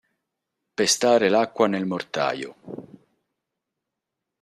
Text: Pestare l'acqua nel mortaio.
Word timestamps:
Pestare 0.73 1.29
l'acqua 1.29 1.67
nel 1.67 1.85
mortaio. 1.85 2.55